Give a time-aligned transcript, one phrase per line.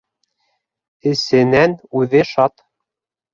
[1.11, 2.65] Эсенән үҙе шат.